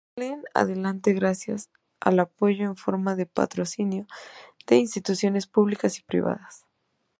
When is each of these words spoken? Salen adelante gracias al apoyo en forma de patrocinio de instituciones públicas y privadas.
Salen 0.15 0.41
adelante 0.55 1.13
gracias 1.13 1.69
al 1.99 2.19
apoyo 2.19 2.65
en 2.65 2.75
forma 2.75 3.15
de 3.15 3.27
patrocinio 3.27 4.07
de 4.65 4.77
instituciones 4.77 5.45
públicas 5.45 5.99
y 5.99 6.01
privadas. 6.01 6.65